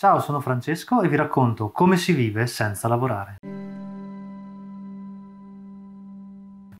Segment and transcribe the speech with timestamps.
[0.00, 3.38] Ciao, sono Francesco e vi racconto come si vive senza lavorare.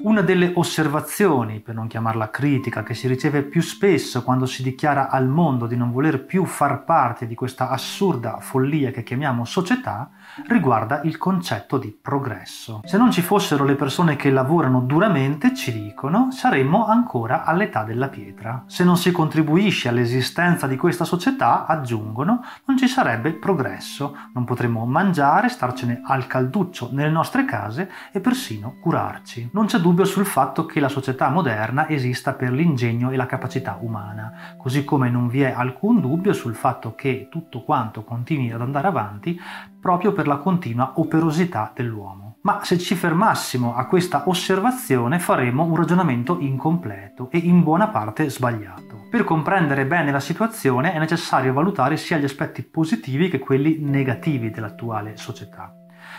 [0.01, 5.11] Una delle osservazioni, per non chiamarla critica, che si riceve più spesso quando si dichiara
[5.11, 10.09] al mondo di non voler più far parte di questa assurda follia che chiamiamo società,
[10.47, 12.81] riguarda il concetto di progresso.
[12.85, 18.09] Se non ci fossero le persone che lavorano duramente, ci dicono, saremmo ancora all'età della
[18.09, 18.63] pietra.
[18.67, 24.87] Se non si contribuisce all'esistenza di questa società, aggiungono, non ci sarebbe progresso, non potremmo
[24.87, 29.51] mangiare, starcene al calduccio nelle nostre case e persino curarci.
[29.53, 34.57] Non c'è sul fatto che la società moderna esista per l'ingegno e la capacità umana,
[34.57, 38.87] così come non vi è alcun dubbio sul fatto che tutto quanto continui ad andare
[38.87, 39.41] avanti
[39.81, 42.37] proprio per la continua operosità dell'uomo.
[42.43, 48.29] Ma se ci fermassimo a questa osservazione faremmo un ragionamento incompleto e in buona parte
[48.31, 49.07] sbagliato.
[49.11, 54.51] Per comprendere bene la situazione è necessario valutare sia gli aspetti positivi che quelli negativi
[54.51, 55.78] dell'attuale società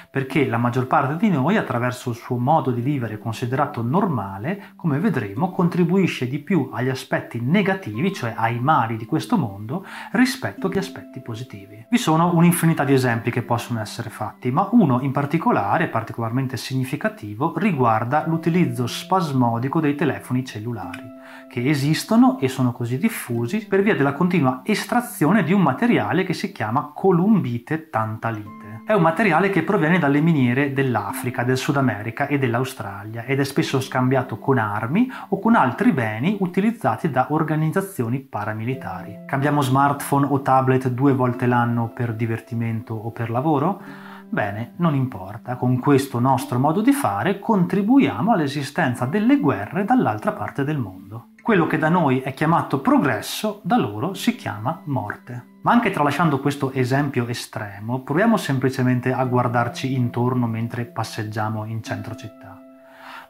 [0.09, 4.99] perché la maggior parte di noi, attraverso il suo modo di vivere considerato normale, come
[4.99, 10.77] vedremo, contribuisce di più agli aspetti negativi, cioè ai mali di questo mondo, rispetto agli
[10.77, 11.85] aspetti positivi.
[11.89, 17.53] Vi sono un'infinità di esempi che possono essere fatti, ma uno in particolare, particolarmente significativo,
[17.57, 21.17] riguarda l'utilizzo spasmodico dei telefoni cellulari
[21.49, 26.33] che esistono e sono così diffusi per via della continua estrazione di un materiale che
[26.33, 28.68] si chiama columbite tantalite.
[28.89, 33.43] È un materiale che proviene dalle miniere dell'Africa, del Sud America e dell'Australia ed è
[33.43, 39.25] spesso scambiato con armi o con altri beni utilizzati da organizzazioni paramilitari.
[39.27, 43.79] Cambiamo smartphone o tablet due volte l'anno per divertimento o per lavoro?
[44.27, 50.63] Bene, non importa, con questo nostro modo di fare contribuiamo all'esistenza delle guerre dall'altra parte
[50.63, 51.27] del mondo.
[51.43, 55.48] Quello che da noi è chiamato progresso, da loro si chiama morte.
[55.61, 62.15] Ma anche tralasciando questo esempio estremo, proviamo semplicemente a guardarci intorno mentre passeggiamo in centro
[62.15, 62.57] città.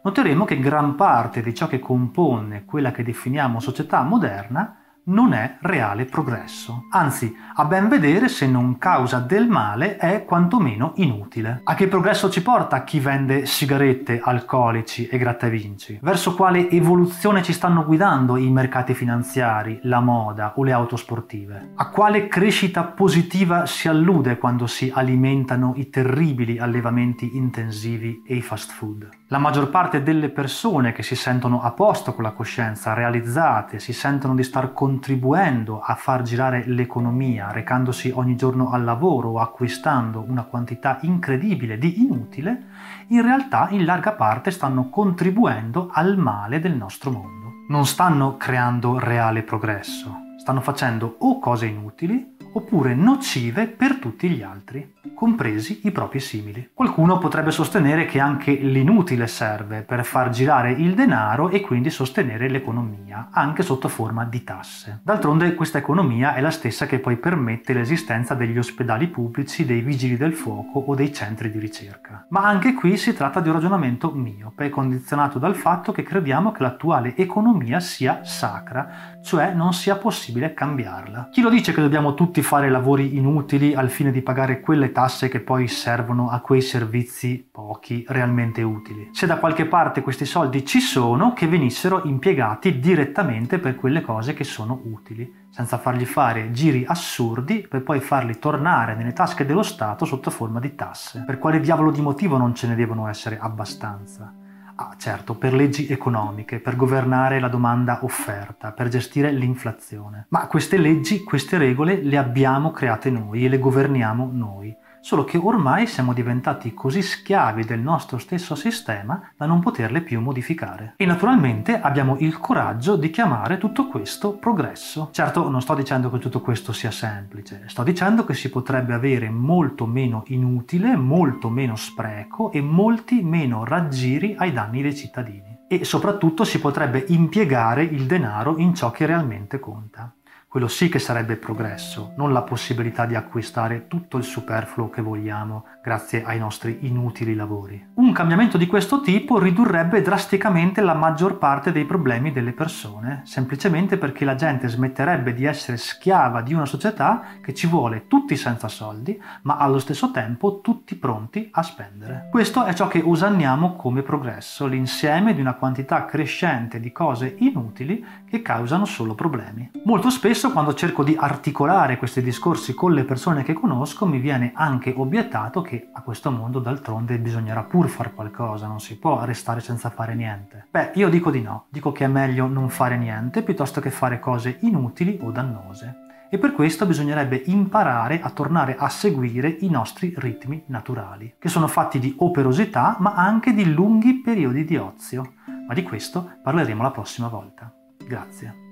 [0.04, 4.78] Noteremo che gran parte di ciò che compone quella che definiamo società moderna
[5.10, 6.86] non è reale progresso.
[6.90, 11.62] Anzi, a ben vedere, se non causa del male, è quantomeno inutile.
[11.64, 16.00] A che progresso ci porta chi vende sigarette, alcolici e grattavinci?
[16.02, 21.72] Verso quale evoluzione ci stanno guidando i mercati finanziari, la moda o le auto sportive?
[21.76, 28.42] A quale crescita positiva si allude quando si alimentano i terribili allevamenti intensivi e i
[28.42, 29.19] fast food?
[29.32, 33.94] La maggior parte delle persone che si sentono a posto con la coscienza, realizzate, si
[33.94, 40.26] sentono di star contribuendo a far girare l'economia, recandosi ogni giorno al lavoro o acquistando
[40.28, 42.70] una quantità incredibile di inutile,
[43.10, 47.52] in realtà in larga parte stanno contribuendo al male del nostro mondo.
[47.68, 54.42] Non stanno creando reale progresso, stanno facendo o cose inutili oppure nocive per tutti gli
[54.42, 56.70] altri compresi i propri simili.
[56.74, 62.48] Qualcuno potrebbe sostenere che anche l'inutile serve per far girare il denaro e quindi sostenere
[62.48, 65.02] l'economia, anche sotto forma di tasse.
[65.04, 70.16] D'altronde questa economia è la stessa che poi permette l'esistenza degli ospedali pubblici, dei vigili
[70.16, 72.26] del fuoco o dei centri di ricerca.
[72.30, 76.64] Ma anche qui si tratta di un ragionamento miope, condizionato dal fatto che crediamo che
[76.64, 81.28] l'attuale economia sia sacra, cioè non sia possibile cambiarla.
[81.30, 85.08] Chi lo dice che dobbiamo tutti fare lavori inutili al fine di pagare quelle tasse
[85.10, 89.10] tasse che poi servono a quei servizi pochi realmente utili.
[89.12, 94.36] Se da qualche parte questi soldi ci sono, che venissero impiegati direttamente per quelle cose
[94.36, 99.64] che sono utili, senza fargli fare giri assurdi per poi farli tornare nelle tasche dello
[99.64, 101.24] Stato sotto forma di tasse.
[101.26, 104.32] Per quale diavolo di motivo non ce ne devono essere abbastanza?
[104.76, 110.28] Ah, certo, per leggi economiche, per governare la domanda offerta, per gestire l'inflazione.
[110.30, 115.38] Ma queste leggi, queste regole le abbiamo create noi e le governiamo noi solo che
[115.38, 120.94] ormai siamo diventati così schiavi del nostro stesso sistema da non poterle più modificare.
[120.98, 125.10] E naturalmente abbiamo il coraggio di chiamare tutto questo progresso.
[125.12, 129.30] Certo, non sto dicendo che tutto questo sia semplice, sto dicendo che si potrebbe avere
[129.30, 135.58] molto meno inutile, molto meno spreco e molti meno raggiri ai danni dei cittadini.
[135.68, 140.12] E soprattutto si potrebbe impiegare il denaro in ciò che realmente conta.
[140.50, 145.66] Quello sì che sarebbe progresso, non la possibilità di acquistare tutto il superfluo che vogliamo
[145.80, 147.90] grazie ai nostri inutili lavori.
[147.94, 154.00] Un cambiamento di questo tipo ridurrebbe drasticamente la maggior parte dei problemi delle persone, semplicemente
[154.00, 158.70] perché la gente smetterebbe di essere schiava di una società che ci vuole tutti senza
[158.70, 162.28] soldi, ma allo stesso tempo tutti pronti a spendere.
[162.32, 168.04] Questo è ciò che usanniamo come progresso, l'insieme di una quantità crescente di cose inutili
[168.28, 169.70] che causano solo problemi.
[169.84, 174.20] Molto spesso Spesso quando cerco di articolare questi discorsi con le persone che conosco mi
[174.20, 179.26] viene anche obiettato che a questo mondo d'altronde bisognerà pur fare qualcosa, non si può
[179.26, 180.68] restare senza fare niente.
[180.72, 184.22] Beh, io dico di no, dico che è meglio non fare niente piuttosto che fare
[184.22, 185.94] cose inutili o dannose.
[186.30, 191.68] E per questo bisognerebbe imparare a tornare a seguire i nostri ritmi naturali, che sono
[191.68, 195.34] fatti di operosità ma anche di lunghi periodi di ozio.
[195.68, 197.70] Ma di questo parleremo la prossima volta.
[198.08, 198.69] Grazie.